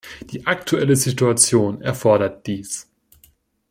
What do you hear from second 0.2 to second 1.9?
Die aktuelle Situation